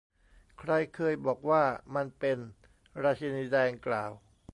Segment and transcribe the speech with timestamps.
[0.59, 1.63] ใครเคยบอกว่า
[1.95, 2.37] มันเป็น?
[3.03, 4.11] ราชินีแดงกล่าว